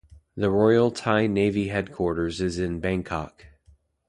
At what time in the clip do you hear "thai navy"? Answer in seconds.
0.89-1.67